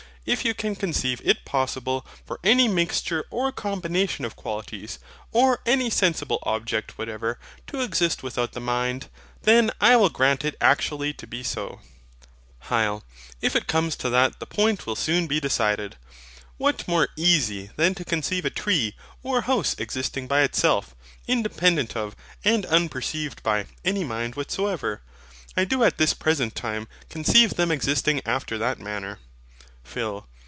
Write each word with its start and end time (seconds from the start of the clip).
If 0.23 0.45
you 0.45 0.53
can 0.53 0.75
conceive 0.75 1.19
it 1.25 1.45
possible 1.45 2.05
for 2.27 2.39
any 2.43 2.67
mixture 2.67 3.25
or 3.31 3.51
combination 3.51 4.23
of 4.23 4.35
qualities, 4.35 4.99
or 5.31 5.59
any 5.65 5.89
sensible 5.89 6.37
object 6.43 6.95
whatever, 6.99 7.39
to 7.65 7.81
exist 7.81 8.21
without 8.21 8.51
the 8.53 8.59
mind, 8.59 9.09
then 9.41 9.71
I 9.81 9.95
will 9.95 10.09
grant 10.11 10.45
it 10.45 10.53
actually 10.61 11.11
to 11.13 11.25
be 11.25 11.41
so. 11.41 11.81
HYL. 12.69 13.01
If 13.41 13.55
it 13.55 13.65
comes 13.65 13.95
to 13.95 14.11
that 14.11 14.39
the 14.39 14.45
point 14.45 14.85
will 14.85 14.95
soon 14.95 15.25
be 15.25 15.39
decided. 15.39 15.95
What 16.57 16.87
more 16.87 17.07
easy 17.15 17.71
than 17.75 17.95
to 17.95 18.05
conceive 18.05 18.45
a 18.45 18.51
tree 18.51 18.93
or 19.23 19.41
house 19.41 19.73
existing 19.79 20.27
by 20.27 20.41
itself, 20.43 20.93
independent 21.27 21.97
of, 21.97 22.15
and 22.45 22.63
unperceived 22.67 23.41
by, 23.41 23.65
any 23.83 24.03
mind 24.03 24.35
whatsoever? 24.35 25.01
I 25.57 25.65
do 25.65 25.83
at 25.83 25.97
this 25.97 26.13
present 26.13 26.53
time 26.53 26.87
conceive 27.09 27.55
them 27.55 27.71
existing 27.71 28.21
after 28.23 28.59
that 28.59 28.79
manner. 28.79 29.17
PHIL. 29.83 30.27